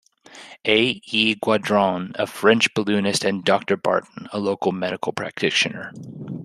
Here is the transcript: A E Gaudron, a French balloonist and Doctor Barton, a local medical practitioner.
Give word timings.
A 0.65 0.99
E 1.05 1.35
Gaudron, 1.35 2.13
a 2.15 2.25
French 2.25 2.73
balloonist 2.73 3.23
and 3.23 3.45
Doctor 3.45 3.77
Barton, 3.77 4.27
a 4.33 4.39
local 4.39 4.71
medical 4.71 5.13
practitioner. 5.13 5.93